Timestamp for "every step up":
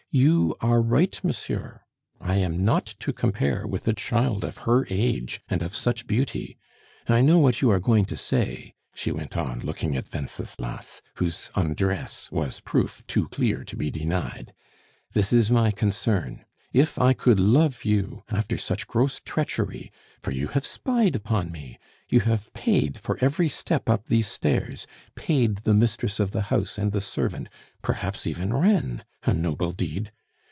23.21-24.05